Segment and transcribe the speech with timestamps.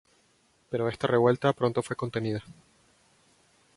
[0.71, 2.43] Pero esta revuelta pronto fue contenida.